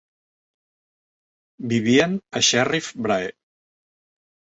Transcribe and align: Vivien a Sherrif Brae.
Vivien 1.73 2.15
a 2.39 2.43
Sherrif 2.47 2.89
Brae. 3.09 3.29